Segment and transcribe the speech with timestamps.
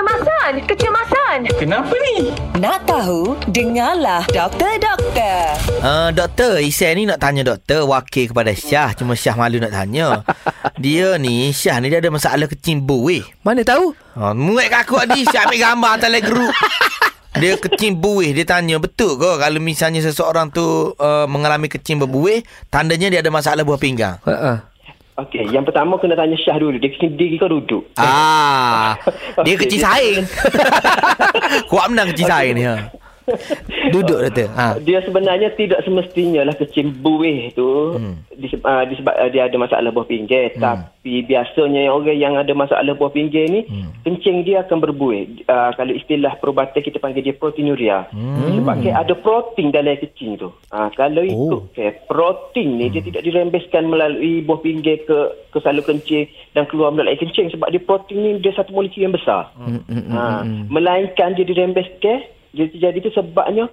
[0.00, 1.38] Kecemasan, kecemasan.
[1.60, 2.32] Kenapa ni?
[2.56, 3.36] Nak tahu?
[3.52, 5.60] Dengarlah Doktor Doktor.
[5.84, 8.96] Uh, doktor, Isan ni nak tanya doktor wakil kepada Syah.
[8.96, 10.24] Cuma Syah malu nak tanya.
[10.80, 13.28] dia ni, Syah ni dia ada masalah kecing buih.
[13.44, 13.92] Mana tahu?
[14.16, 16.54] Ha, muat kat aku ni, Syah ambil gambar hantar dalam grup.
[17.36, 22.42] Dia kecing buih Dia tanya Betul ke Kalau misalnya seseorang tu uh, Mengalami kecing berbuih
[22.74, 24.69] Tandanya dia ada masalah buah pinggang Ha
[25.20, 26.76] Okey, yang pertama kena tanya Syah dulu.
[26.76, 27.82] Dia kecil diri kau duduk.
[27.94, 28.96] Ah,
[29.38, 30.18] Dia Okey, kecil dia- saing
[31.70, 32.88] Kuat menang kecil saing ni ha.
[33.94, 34.48] Duduk doktor.
[34.56, 34.66] Ha.
[34.82, 38.14] Dia sebenarnya tidak semestinya lah kecil buih tu hmm.
[38.62, 40.54] uh, disebab uh, dia ada masalah buah pinggir.
[40.56, 40.62] Hmm.
[40.62, 44.04] Tapi biasanya orang yang ada masalah buah pinggir ni, hmm.
[44.04, 45.46] kencing dia akan berbuih.
[45.48, 48.06] Uh, kalau istilah perubatan kita panggil dia proteinuria.
[48.12, 48.60] Hmm.
[48.60, 50.48] Sebab ke ada protein dalam kencing tu.
[50.70, 51.66] Uh, kalau ikut Oh.
[51.72, 55.18] ke protein ni, dia tidak dirembeskan melalui buah pinggir ke
[55.50, 57.50] ke salur kencing dan keluar melalui kencing.
[57.50, 59.50] Sebab dia protein ni dia satu molekul yang besar.
[59.56, 59.82] Hmm.
[59.88, 63.70] Ha, melainkan dia dirembeskan dia terjadi tu sebabnya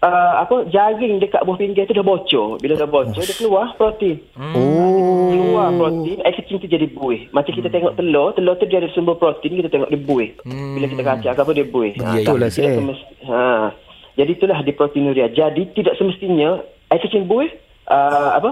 [0.00, 2.58] uh, apa jaring dekat buah pinggir tu dah bocor.
[2.58, 4.18] Bila dah bocor dia keluar protein.
[4.34, 5.28] Oh.
[5.28, 7.30] Keluar protein, air kecil tu jadi buih.
[7.30, 10.30] Macam kita tengok telur, telur tu dia ada sumber protein, kita tengok dia buih.
[10.44, 11.92] Bila kita kacau apa dia buih.
[11.94, 12.26] Ya, ya.
[12.26, 12.74] Lah, tidak Syed.
[12.74, 13.70] semest- ha.
[14.14, 15.30] Jadi itulah di proteinuria.
[15.30, 16.58] Jadi tidak semestinya
[16.88, 17.54] air kecil buih
[17.86, 18.50] uh, apa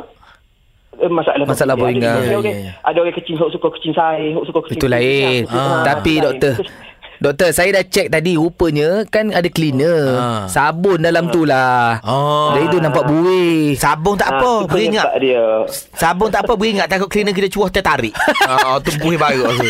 [0.97, 2.23] eh, masalah Masalah pinggang.
[2.23, 2.73] Ada, Ya, orang, ya, ya.
[2.81, 4.79] ada orang kecil hok suka kecil hok suka kecil.
[4.79, 5.43] Itu lain.
[5.51, 6.23] Ah, Tapi lain.
[6.23, 6.55] doktor,
[7.19, 10.03] doktor saya dah cek tadi rupanya kan ada cleaner.
[10.13, 10.45] Ah.
[10.47, 11.99] Sabun dalam tu lah.
[12.03, 12.53] Oh.
[12.53, 13.75] Dari tu nampak buih.
[13.75, 15.45] Sabun tak Ah, apa Beringat penyebab dia.
[15.93, 18.13] Sabun tak apa Beringat takut cleaner kita cuah tertarik
[18.45, 19.69] Ah, Tu buih baru tu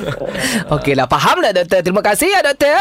[0.74, 1.80] Okeylah, faham tak doktor?
[1.82, 2.78] Terima kasih ya doktor.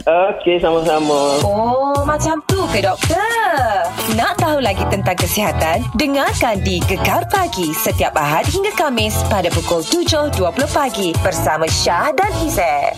[0.00, 1.38] Okey, sama-sama.
[1.40, 3.84] Oh, macam tu ke doktor?
[4.14, 5.84] Nak tahu lagi tentang kesihatan?
[5.94, 12.32] Dengarkan di Gekar Pagi setiap Ahad hingga Kamis pada pukul 7.20 pagi bersama Syah dan
[12.40, 12.96] Izzet.